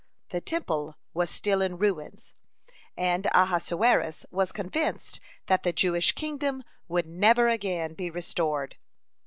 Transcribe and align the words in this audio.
The 0.29 0.41
Temple 0.41 0.95
was 1.13 1.29
still 1.29 1.61
in 1.61 1.77
ruins, 1.77 2.33
and 2.97 3.27
Ahasuerus 3.35 4.25
was 4.31 4.51
convinced 4.51 5.19
that 5.45 5.61
the 5.61 5.71
Jewish 5.71 6.13
kingdom 6.13 6.63
would 6.87 7.05
never 7.05 7.47
again 7.49 7.93
be 7.93 8.09
restored. 8.09 8.77